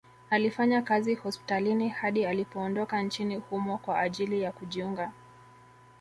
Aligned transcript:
Alifanya 0.29 0.81
kazi 0.81 1.15
hospitalini 1.15 1.89
hadi 1.89 2.25
alipoondoka 2.25 3.01
nchini 3.01 3.35
humo 3.35 3.77
kwa 3.77 3.99
ajili 3.99 4.41
ya 4.41 4.51
kujiunga 4.51 5.11